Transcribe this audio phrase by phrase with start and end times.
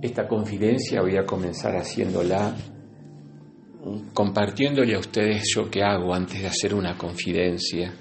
[0.00, 2.54] Esta confidencia voy a comenzar haciéndola
[4.12, 7.92] compartiéndole a ustedes yo qué hago antes de hacer una confidencia.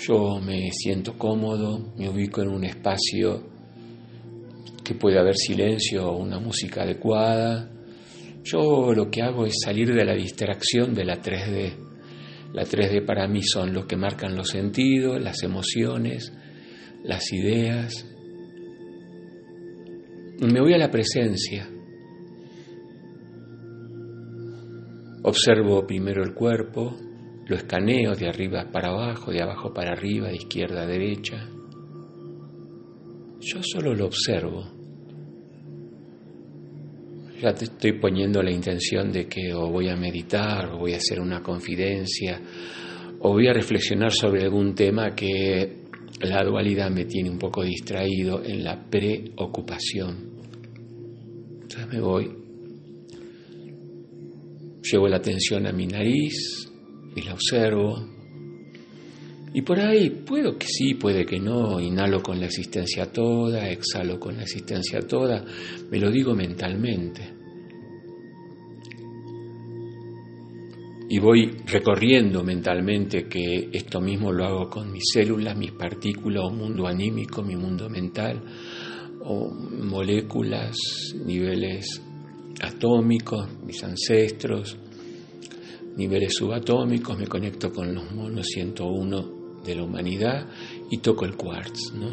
[0.00, 3.42] Yo me siento cómodo, me ubico en un espacio
[4.82, 7.70] que puede haber silencio o una música adecuada.
[8.42, 11.76] Yo lo que hago es salir de la distracción de la 3D.
[12.52, 16.32] La 3D para mí son los que marcan los sentidos, las emociones,
[17.04, 18.11] las ideas.
[20.42, 21.68] Me voy a la presencia.
[25.22, 26.96] Observo primero el cuerpo,
[27.46, 31.48] lo escaneo de arriba para abajo, de abajo para arriba, de izquierda a derecha.
[33.38, 34.64] Yo solo lo observo.
[37.40, 40.96] Ya te estoy poniendo la intención de que o voy a meditar, o voy a
[40.96, 42.40] hacer una confidencia,
[43.20, 45.81] o voy a reflexionar sobre algún tema que
[46.22, 50.32] la dualidad me tiene un poco distraído en la preocupación.
[51.62, 52.42] Entonces me voy
[54.82, 56.68] Llevo la atención a mi nariz
[57.14, 58.04] y la observo.
[59.54, 64.18] Y por ahí puedo que sí, puede que no, inhalo con la existencia toda, exhalo
[64.18, 65.44] con la existencia toda,
[65.90, 67.41] me lo digo mentalmente.
[71.12, 76.50] Y voy recorriendo mentalmente que esto mismo lo hago con mis células, mis partículas, o
[76.50, 78.42] mundo anímico, mi mundo mental,
[79.20, 80.74] o moléculas,
[81.22, 82.00] niveles
[82.62, 84.78] atómicos, mis ancestros,
[85.98, 90.48] niveles subatómicos, me conecto con los monos 101 de la humanidad
[90.90, 91.92] y toco el quartz.
[91.92, 92.08] ¿no?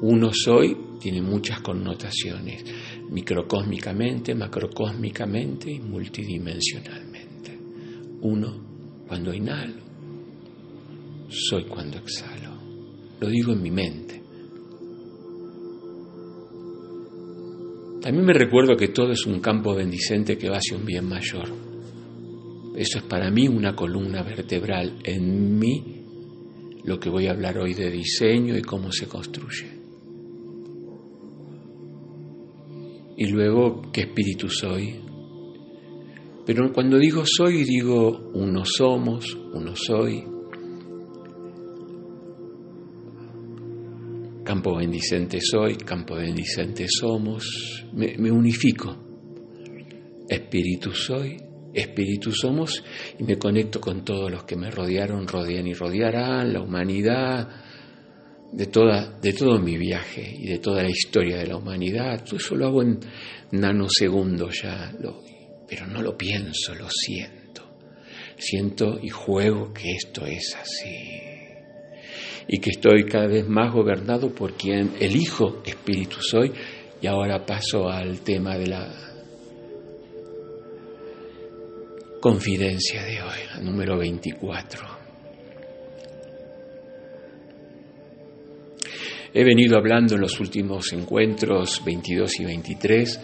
[0.00, 2.64] Uno soy tiene muchas connotaciones,
[3.10, 7.13] microcósmicamente, macrocósmicamente y multidimensionalmente.
[8.24, 9.82] Uno cuando inhalo,
[11.28, 12.54] soy cuando exhalo.
[13.20, 14.22] Lo digo en mi mente.
[18.00, 21.48] También me recuerdo que todo es un campo bendicente que va hacia un bien mayor.
[22.74, 26.04] Eso es para mí una columna vertebral en mí,
[26.84, 29.68] lo que voy a hablar hoy de diseño y cómo se construye.
[33.18, 35.04] Y luego, ¿qué espíritu soy?
[36.46, 40.24] Pero cuando digo soy, digo uno somos, uno soy.
[44.44, 48.94] Campo bendicente soy, campo bendicente somos, me, unifico.
[50.28, 51.38] Espíritu soy,
[51.72, 52.84] espíritu somos
[53.18, 57.48] y me conecto con todos los que me rodearon, rodean y rodearán, la humanidad,
[58.52, 62.22] de, toda, de todo mi viaje y de toda la historia de la humanidad.
[62.22, 63.00] Todo eso lo hago en
[63.52, 65.22] nanosegundos ya, lo,
[65.68, 67.62] pero no lo pienso, lo siento.
[68.36, 71.34] Siento y juego que esto es así
[72.48, 76.52] y que estoy cada vez más gobernado por quien elijo espíritu soy.
[77.00, 78.94] Y ahora paso al tema de la
[82.20, 85.04] confidencia de hoy, número 24.
[89.34, 93.20] He venido hablando en los últimos encuentros 22 y 23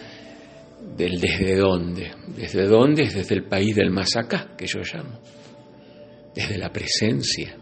[0.95, 2.11] del desde dónde.
[2.35, 3.03] ¿Desde dónde?
[3.03, 5.19] Es desde el país del más acá, que yo llamo.
[6.35, 7.57] Desde la presencia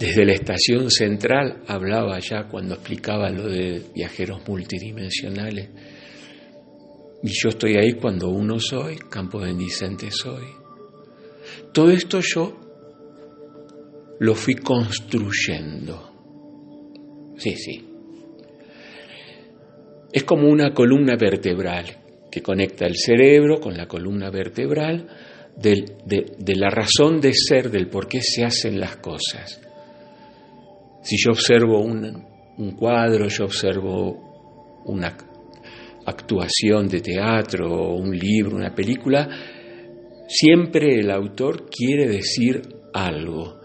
[0.00, 5.68] desde la estación central hablaba ya cuando explicaba lo de viajeros multidimensionales.
[7.22, 10.46] Y yo estoy ahí cuando uno soy, campo bendicente soy.
[11.74, 12.58] Todo esto yo
[14.20, 16.10] lo fui construyendo.
[17.36, 17.89] Sí, sí.
[20.12, 21.86] Es como una columna vertebral
[22.30, 25.06] que conecta el cerebro con la columna vertebral
[25.56, 29.60] de, la razón de ser, del por qué se hacen las cosas.
[31.02, 35.16] Si yo observo un, cuadro, yo observo una
[36.06, 39.28] actuación de teatro, un libro, una película,
[40.28, 42.62] siempre el autor quiere decir
[42.92, 43.59] algo.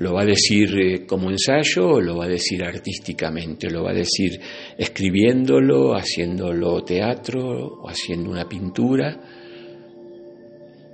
[0.00, 3.90] Lo va a decir eh, como ensayo o lo va a decir artísticamente, lo va
[3.90, 4.40] a decir
[4.78, 9.20] escribiéndolo, haciéndolo teatro o haciendo una pintura.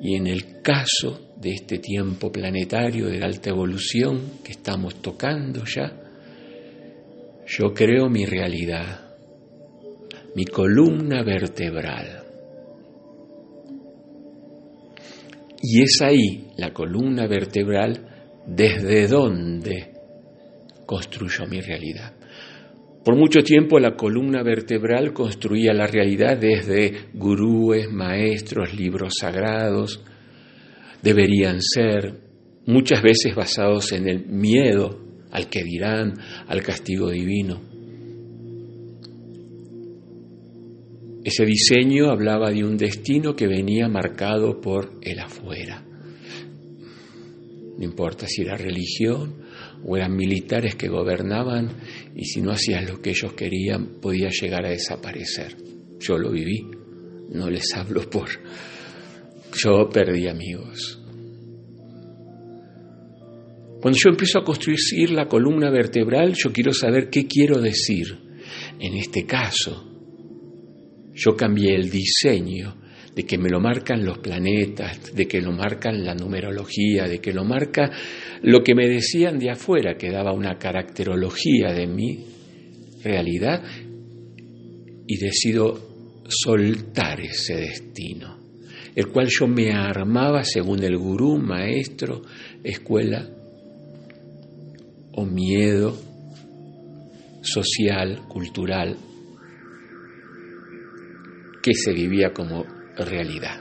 [0.01, 6.03] Y en el caso de este tiempo planetario de alta evolución que estamos tocando ya,
[7.47, 9.15] Yo creo mi realidad,
[10.35, 12.25] mi columna vertebral.
[15.63, 18.16] Y es ahí, la columna vertebral,
[18.47, 19.93] desde donde
[20.87, 22.15] construyo mi realidad.
[23.05, 30.03] Por mucho tiempo la columna vertebral construía la realidad desde gurúes, maestros, libros sagrados,
[31.03, 32.21] deberían ser,
[32.67, 34.99] muchas veces basados en el miedo
[35.31, 36.15] al que dirán,
[36.49, 37.61] al castigo divino.
[41.23, 45.85] Ese diseño hablaba de un destino que venía marcado por el afuera.
[47.79, 49.43] No importa si era religión
[49.85, 51.71] o eran militares que gobernaban
[52.15, 55.57] y si no hacías lo que ellos querían podía llegar a desaparecer.
[56.01, 56.67] Yo lo viví,
[57.31, 58.29] no les hablo por...
[59.59, 61.01] Yo perdí amigos.
[63.81, 68.19] Cuando yo empiezo a construir la columna vertebral, yo quiero saber qué quiero decir.
[68.79, 69.85] En este caso,
[71.15, 72.77] yo cambié el diseño
[73.17, 77.33] de que me lo marcan los planetas, de que lo marcan la numerología, de que
[77.33, 77.91] lo marca
[78.43, 82.27] lo que me decían de afuera, que daba una caracterología de mi
[83.03, 83.65] realidad,
[85.07, 88.37] y decido soltar ese destino,
[88.95, 92.21] el cual yo me armaba según el gurú, maestro,
[92.63, 93.27] escuela
[95.13, 95.97] o miedo
[97.41, 98.99] social, cultural,
[101.63, 103.61] que se vivía como realidad.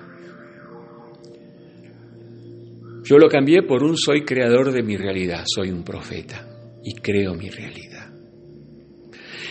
[3.04, 6.48] Yo lo cambié por un soy creador de mi realidad, soy un profeta
[6.84, 8.12] y creo mi realidad.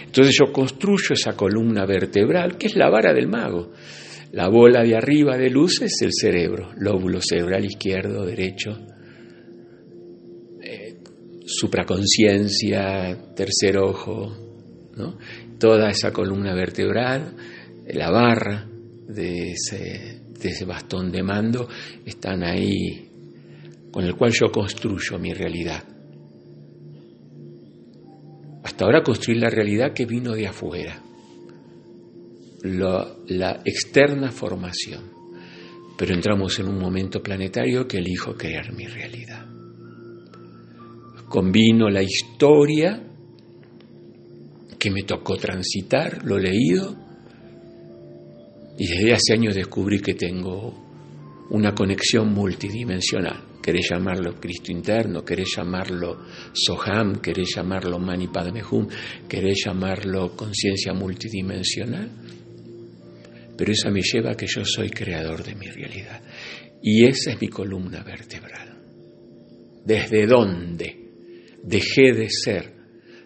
[0.05, 3.73] Entonces yo construyo esa columna vertebral, que es la vara del mago.
[4.33, 8.77] La bola de arriba de luz es el cerebro, lóbulo cerebral izquierdo, derecho,
[10.61, 10.97] eh,
[11.47, 14.37] supraconciencia, tercer ojo,
[15.61, 17.37] toda esa columna vertebral,
[17.87, 18.67] la barra
[19.09, 21.69] de ese, de ese bastón de mando,
[22.05, 23.09] están ahí
[23.91, 25.85] con el cual yo construyo mi realidad.
[28.65, 31.01] Hasta ahora construir la realidad que vino de afuera,
[32.63, 35.13] la externa formación.
[35.97, 39.47] Pero entramos en un momento planetario que elijo crear mi realidad.
[41.29, 43.01] Combino la historia
[44.79, 47.04] que me tocó transitar, lo leído,
[48.77, 50.85] y desde hace años descubrí que tengo
[51.51, 53.45] una conexión multidimensional.
[53.63, 56.19] Querés llamarlo Cristo interno, querés llamarlo
[56.53, 58.89] Soham, querés llamarlo Mani Padme Hum,
[59.29, 62.11] querés llamarlo conciencia multidimensional.
[63.57, 66.21] Pero esa me lleva a que yo soy creador de mi realidad.
[66.83, 68.77] Y esa es mi columna vertebral.
[69.85, 70.99] ¿Desde dónde
[71.63, 72.73] dejé de ser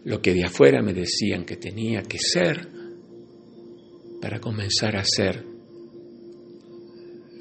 [0.04, 2.77] lo que de afuera me decían que tenía que ser?
[4.20, 5.44] Para comenzar a hacer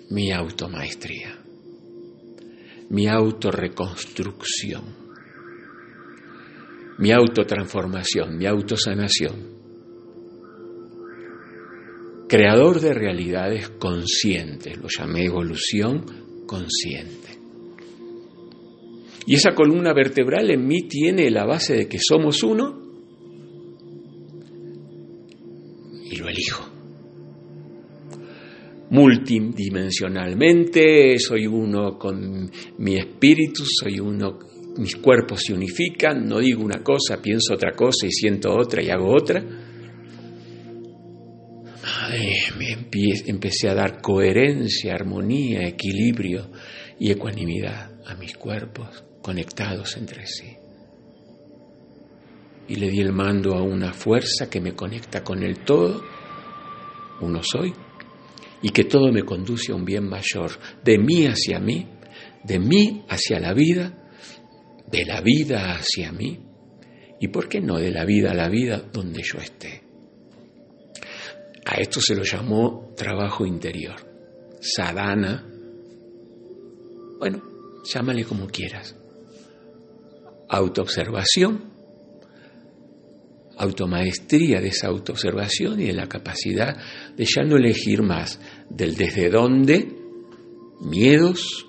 [0.09, 1.37] mi automaestría,
[2.89, 4.83] mi autorreconstrucción,
[6.99, 9.57] mi autotransformación, mi autosanación.
[12.29, 16.03] Creador de realidades conscientes, lo llamé evolución
[16.45, 17.37] consciente.
[19.25, 22.86] Y esa columna vertebral en mí tiene la base de que somos uno
[28.97, 32.49] Multidimensionalmente, soy uno con
[32.79, 34.39] mi espíritu, soy uno,
[34.77, 38.89] mis cuerpos se unifican, no digo una cosa, pienso otra cosa y siento otra y
[38.89, 39.39] hago otra.
[42.57, 42.87] me
[43.27, 46.49] empecé a dar coherencia, armonía, equilibrio
[46.99, 50.55] y ecuanimidad a mis cuerpos conectados entre sí
[52.67, 56.01] y le di el mando a una fuerza que me conecta con el todo,
[57.21, 57.73] uno soy,
[58.61, 60.51] y que todo me conduce a un bien mayor,
[60.83, 61.87] de mí hacia mí,
[62.43, 64.09] de mí hacia la vida,
[64.89, 66.39] de la vida hacia mí,
[67.19, 69.83] y por qué no de la vida a la vida donde yo esté.
[71.65, 73.95] A esto se lo llamó trabajo interior,
[74.61, 75.45] sadhana,
[77.19, 77.41] bueno,
[77.83, 78.95] llámale como quieras,
[80.49, 81.76] autoobservación
[83.57, 86.77] automaestría de esa autoobservación y de la capacidad
[87.15, 89.95] de ya no elegir más del desde dónde,
[90.81, 91.65] miedos,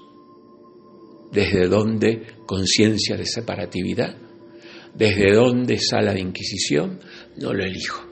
[1.33, 4.16] desde dónde conciencia de separatividad,
[4.95, 7.00] desde dónde sala de inquisición,
[7.37, 8.04] no lo elijo.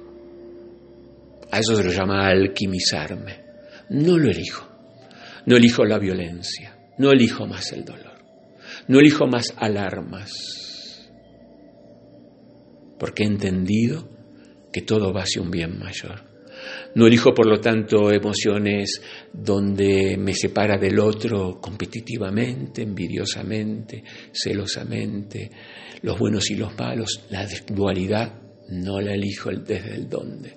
[1.50, 3.44] A eso se lo llama alquimizarme.
[3.90, 4.66] No lo elijo.
[5.46, 6.76] No elijo la violencia.
[6.98, 8.18] No elijo más el dolor.
[8.88, 10.65] No elijo más alarmas
[12.98, 14.08] porque he entendido
[14.72, 16.36] que todo va hacia un bien mayor.
[16.94, 19.00] No elijo, por lo tanto, emociones
[19.32, 25.50] donde me separa del otro competitivamente, envidiosamente, celosamente,
[26.02, 27.24] los buenos y los malos.
[27.30, 28.32] La dualidad
[28.70, 30.56] no la elijo desde el dónde.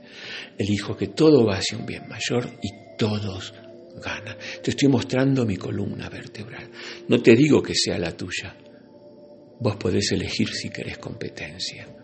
[0.57, 3.53] Elijo que todo va hacia un bien mayor y todos
[4.01, 4.37] ganan.
[4.63, 6.69] Te estoy mostrando mi columna vertebral.
[7.07, 8.55] No te digo que sea la tuya.
[9.59, 11.98] Vos podés elegir si querés competencia.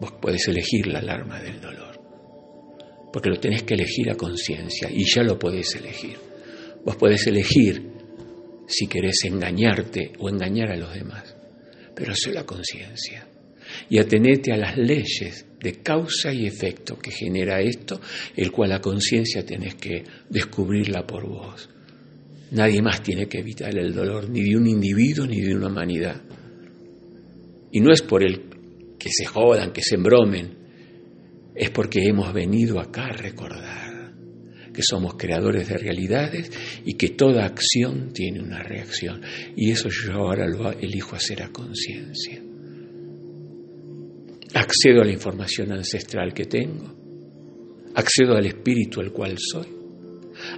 [0.00, 2.00] Vos podés elegir la alarma del dolor.
[3.12, 6.18] Porque lo tenés que elegir a conciencia y ya lo podés elegir.
[6.84, 7.82] Vos podés elegir
[8.66, 11.34] si querés engañarte o engañar a los demás.
[11.94, 13.26] Pero es la conciencia
[13.88, 18.00] y atenete a las leyes de causa y efecto que genera esto,
[18.36, 21.68] el cual la conciencia tenés que descubrirla por vos.
[22.52, 26.20] Nadie más tiene que evitar el dolor, ni de un individuo ni de una humanidad.
[27.72, 28.55] Y no es por el
[28.98, 30.56] que se jodan, que se embromen,
[31.54, 33.86] es porque hemos venido acá a recordar
[34.76, 36.50] que somos creadores de realidades
[36.84, 39.22] y que toda acción tiene una reacción.
[39.56, 42.42] Y eso yo ahora lo elijo hacer a conciencia.
[44.52, 46.94] Accedo a la información ancestral que tengo.
[47.94, 49.66] Accedo al espíritu al cual soy.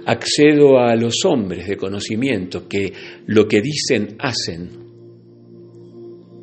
[0.05, 2.91] Accedo a los hombres de conocimiento que
[3.27, 4.69] lo que dicen hacen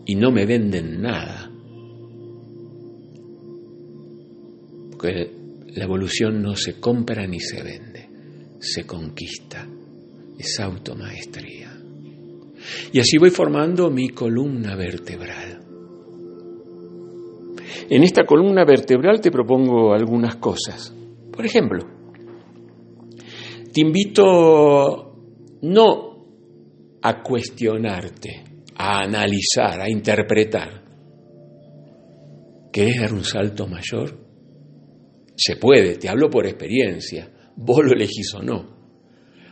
[0.07, 1.46] y no me venden nada.
[5.13, 8.09] La evolución no se compra ni se vende,
[8.59, 9.67] se conquista,
[10.39, 11.73] es automaestría.
[12.93, 15.61] Y así voy formando mi columna vertebral.
[17.89, 20.93] En esta columna vertebral te propongo algunas cosas.
[21.33, 21.87] Por ejemplo,
[23.73, 25.15] te invito
[25.63, 26.27] no
[27.03, 28.43] a cuestionarte,
[28.75, 30.83] a analizar, a interpretar.
[32.73, 34.26] ¿Querés dar un salto mayor?
[35.37, 37.31] Se puede, te hablo por experiencia.
[37.57, 38.77] Vos lo elegís o no.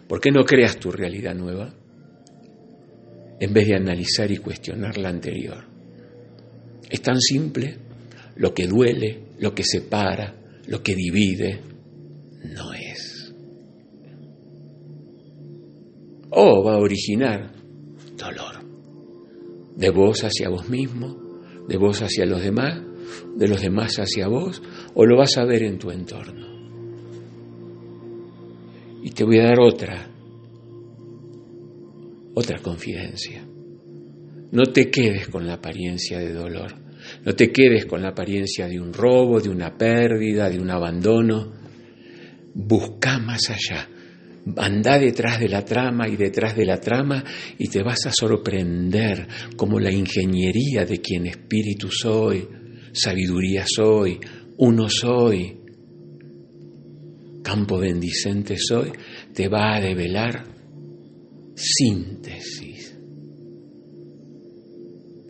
[0.09, 1.75] ¿Por qué no creas tu realidad nueva?
[3.41, 5.65] En vez de analizar y cuestionar la anterior.
[6.89, 7.77] Es tan simple
[8.37, 10.35] lo que duele, lo que separa,
[10.67, 11.61] lo que divide,
[12.45, 13.35] no es.
[16.31, 17.53] O va a originar
[18.17, 18.65] dolor.
[19.77, 21.17] De vos hacia vos mismo,
[21.69, 22.81] de vos hacia los demás,
[23.37, 24.63] de los demás hacia vos,
[24.95, 26.55] o lo vas a ver en tu entorno.
[29.03, 30.09] Y te voy a dar otra,
[32.35, 33.47] otra confidencia.
[34.53, 36.75] No te quedes con la apariencia de dolor.
[37.25, 41.53] No te quedes con la apariencia de un robo, de una pérdida, de un abandono.
[42.55, 43.89] Busca más allá.
[44.57, 47.25] Anda detrás de la trama y detrás de la trama
[47.59, 52.47] y te vas a sorprender como la ingeniería de quien espíritu soy,
[52.95, 54.19] sabiduría soy,
[54.57, 55.59] uno soy,
[57.43, 58.93] campo bendicente soy,
[59.35, 60.47] te va a develar
[61.55, 62.97] síntesis,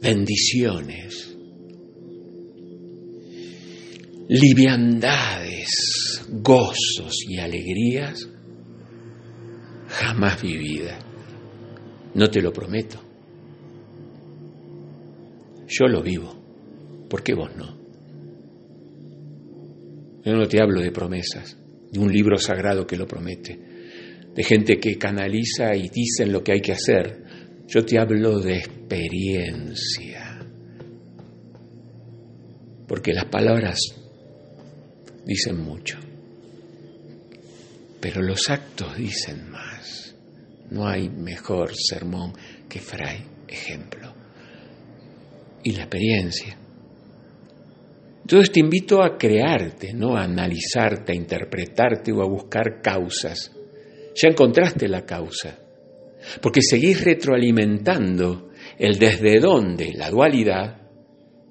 [0.00, 1.34] bendiciones
[4.28, 8.28] liviandades, gozos y alegrías
[9.88, 11.04] jamás vividas.
[12.14, 13.00] No te lo prometo.
[15.66, 16.33] Yo lo vivo.
[17.14, 17.78] ¿Por qué vos no?
[20.24, 21.56] Yo no te hablo de promesas,
[21.92, 23.56] de un libro sagrado que lo promete,
[24.34, 27.22] de gente que canaliza y dicen lo que hay que hacer.
[27.68, 30.44] Yo te hablo de experiencia.
[32.88, 33.78] Porque las palabras
[35.24, 36.00] dicen mucho,
[38.00, 40.16] pero los actos dicen más.
[40.68, 42.32] No hay mejor sermón
[42.68, 44.12] que fray ejemplo.
[45.62, 46.58] Y la experiencia.
[48.24, 53.52] Entonces te invito a crearte, no a analizarte, a interpretarte o a buscar causas.
[54.14, 55.58] Ya encontraste la causa,
[56.40, 60.88] porque seguís retroalimentando el desde dónde, la dualidad,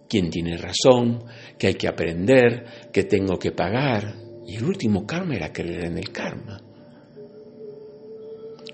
[0.10, 1.26] quién tiene razón,
[1.60, 4.16] que hay que aprender, que tengo que pagar.
[4.48, 6.60] Y el último karma era creer en el karma.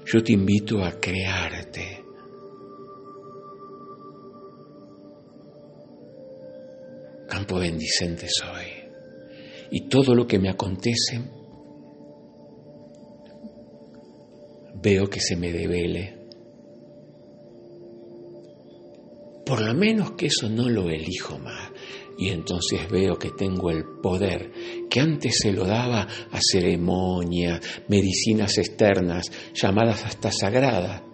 [0.06, 1.99] Yo te invito a crearte.
[7.30, 8.66] Campo bendicente soy.
[9.72, 11.22] Y todo lo que me acontece,
[14.82, 16.18] veo que se me devele.
[19.46, 21.72] Por lo menos que eso no lo elijo más
[22.20, 24.52] y entonces veo que tengo el poder
[24.90, 31.09] que antes se lo daba a ceremonia, medicinas externas, llamadas hasta sagradas.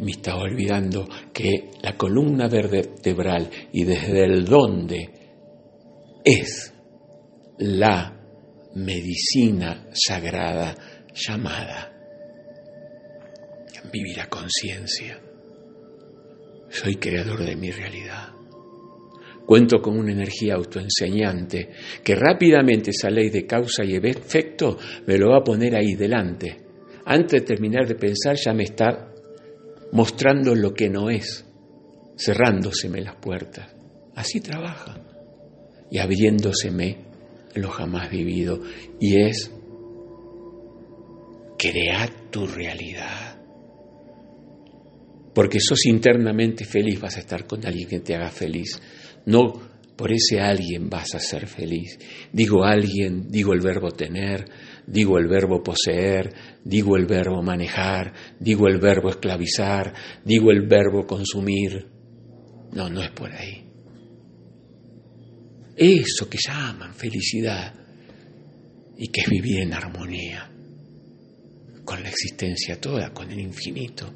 [0.00, 5.10] Me estaba olvidando que la columna vertebral y desde el dónde
[6.24, 6.72] es
[7.58, 8.14] la
[8.74, 10.74] medicina sagrada
[11.14, 11.98] llamada
[13.92, 15.20] vivir a conciencia.
[16.68, 18.28] Soy creador de mi realidad.
[19.46, 21.70] Cuento con una energía autoenseñante
[22.04, 24.76] que rápidamente esa ley de causa y efecto
[25.06, 26.58] me lo va a poner ahí delante.
[27.06, 29.14] Antes de terminar de pensar ya me está
[29.92, 31.44] mostrando lo que no es,
[32.16, 33.68] cerrándoseme las puertas.
[34.14, 35.00] Así trabaja
[35.90, 36.98] y abriéndoseme
[37.54, 38.60] lo jamás vivido.
[39.00, 39.50] Y es
[41.58, 43.38] crear tu realidad.
[45.34, 48.80] Porque sos internamente feliz, vas a estar con alguien que te haga feliz.
[49.26, 51.98] No por ese alguien vas a ser feliz.
[52.32, 54.48] Digo alguien, digo el verbo tener,
[54.88, 56.32] digo el verbo poseer,
[56.64, 59.92] digo el verbo manejar, digo el verbo esclavizar,
[60.24, 61.86] digo el verbo consumir.
[62.72, 63.64] No, no es por ahí.
[65.76, 67.72] Eso que llaman felicidad
[68.96, 70.50] y que es vivir en armonía
[71.84, 74.12] con la existencia toda, con el infinito,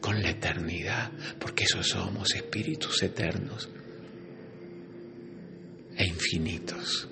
[0.00, 3.68] con la eternidad, porque eso somos espíritus eternos
[5.96, 7.11] e infinitos.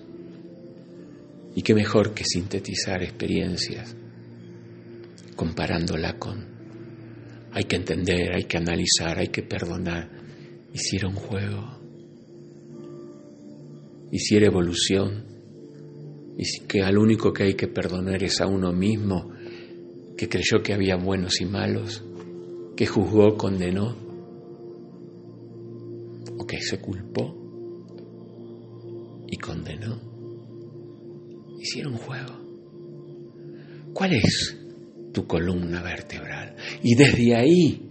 [1.55, 3.97] Y qué mejor que sintetizar experiencias
[5.37, 6.51] comparándola con
[7.53, 10.09] hay que entender, hay que analizar, hay que perdonar.
[10.73, 11.81] Hiciera un juego,
[14.13, 15.25] hiciera evolución,
[16.39, 19.33] y que al único que hay que perdonar es a uno mismo,
[20.17, 22.05] que creyó que había buenos y malos,
[22.77, 23.97] que juzgó, condenó,
[26.39, 27.35] o que se culpó
[29.27, 30.10] y condenó.
[31.61, 32.41] Hicieron juego.
[33.93, 34.57] ¿Cuál es
[35.13, 36.57] tu columna vertebral?
[36.83, 37.91] Y desde ahí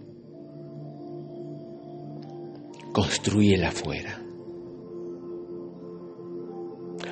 [3.47, 4.21] el afuera.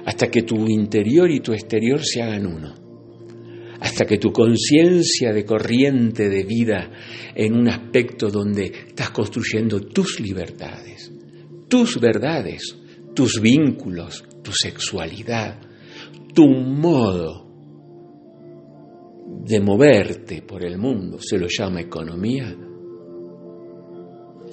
[0.06, 2.74] Hasta que tu interior y tu exterior se hagan uno.
[3.80, 6.92] Hasta que tu conciencia de corriente de vida
[7.36, 11.12] en un aspecto donde estás construyendo tus libertades,
[11.68, 12.76] tus verdades,
[13.14, 15.60] tus vínculos, tu sexualidad,
[16.34, 17.46] tu modo
[19.46, 22.56] de moverte por el mundo, se lo llama economía,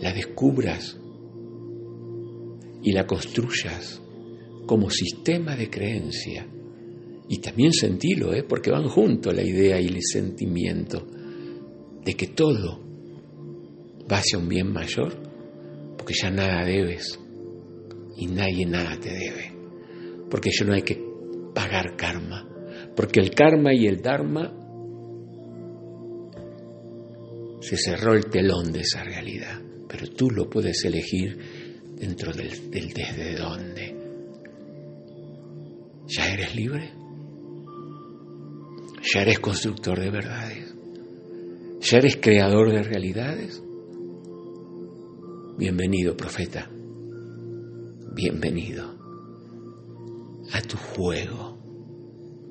[0.01, 0.99] la descubras
[2.83, 4.01] y la construyas
[4.67, 6.47] como sistema de creencia.
[7.29, 8.45] Y también sentilo, ¿eh?
[8.47, 11.07] porque van juntos la idea y el sentimiento
[12.05, 12.81] de que todo
[14.11, 15.14] va hacia un bien mayor,
[15.97, 17.19] porque ya nada debes
[18.17, 19.53] y nadie nada te debe.
[20.31, 21.13] Porque yo no hay que
[21.55, 22.49] pagar karma.
[22.97, 24.53] Porque el karma y el dharma
[27.61, 29.61] se cerró el telón de esa realidad.
[29.88, 31.38] Pero tú lo puedes elegir
[31.99, 33.97] dentro del, desde dónde.
[36.07, 36.93] ¿Ya eres libre?
[39.14, 40.75] ¿Ya eres constructor de verdades?
[41.81, 43.62] ¿Ya eres creador de realidades?
[45.57, 46.69] Bienvenido, profeta
[48.14, 48.95] bienvenido
[50.53, 51.44] a tu juego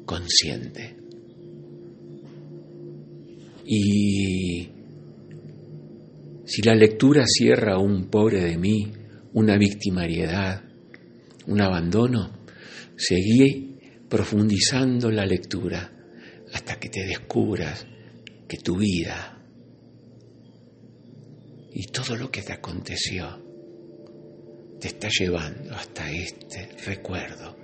[0.06, 0.96] consciente.
[3.66, 4.70] Y
[6.46, 8.92] si la lectura cierra un pobre de mí,
[9.34, 10.64] una victimariedad,
[11.48, 12.32] un abandono,
[12.96, 15.92] seguí profundizando la lectura
[16.54, 17.88] hasta que te descubras
[18.48, 19.42] que tu vida
[21.72, 23.42] y todo lo que te aconteció
[24.80, 27.58] te está llevando hasta este recuerdo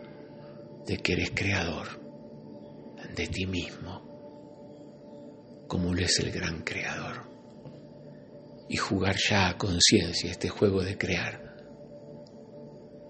[0.87, 1.98] de que eres creador
[3.15, 4.01] de ti mismo,
[5.67, 7.27] como lo es el gran creador.
[8.69, 11.55] Y jugar ya a conciencia este juego de crear.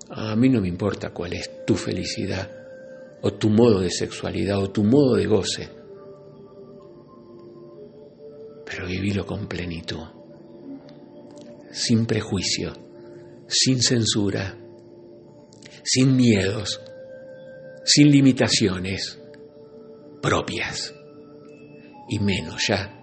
[0.09, 2.49] A mí no me importa cuál es tu felicidad,
[3.21, 5.69] o tu modo de sexualidad, o tu modo de goce,
[8.65, 10.05] pero vivilo con plenitud,
[11.71, 12.89] sin prejuicio
[13.49, 14.55] sin censura,
[15.83, 16.79] sin miedos,
[17.83, 19.19] sin limitaciones
[20.21, 20.93] propias
[22.09, 22.95] y menos ya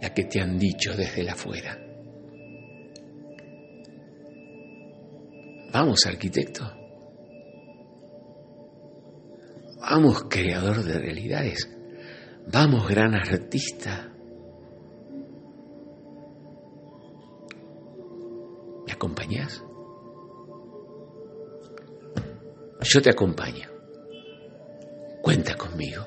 [0.00, 1.78] la que te han dicho desde la afuera.
[5.72, 6.64] Vamos, arquitecto.
[9.80, 11.68] Vamos, creador de realidades.
[12.46, 14.10] Vamos, gran artista.
[19.00, 19.64] acompañas?
[22.82, 23.70] Yo te acompaño.
[25.22, 26.06] Cuenta conmigo.